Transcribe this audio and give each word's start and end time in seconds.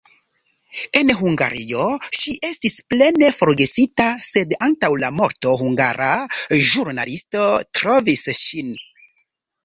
En 0.99 1.09
Hungario 1.15 1.81
ŝi 2.19 2.31
estis 2.47 2.77
plene 2.93 3.27
forgesita, 3.41 4.07
sed 4.27 4.55
antaŭ 4.67 4.89
la 5.03 5.11
morto 5.17 5.53
hungara 5.63 6.07
ĵurnalisto 6.71 7.43
trovis 7.81 8.25
ŝin. 8.41 8.73